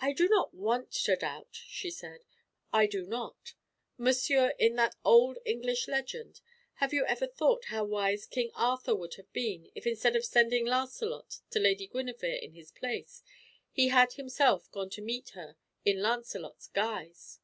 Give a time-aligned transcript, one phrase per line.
[0.00, 2.20] "I do not want to doubt," she said.
[2.72, 3.54] "I do not.
[3.98, 6.40] Monsieur, in that old English legend
[6.74, 10.64] have you ever thought how wise King Arthur would have been, if instead of sending
[10.64, 13.24] Lancelot to Lady Guinevere in his place,
[13.72, 17.40] he had himself gone to meet her in Lancelot's guise?"